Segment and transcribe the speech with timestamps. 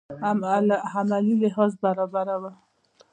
[0.95, 2.51] عملي لحاظ برابره وه.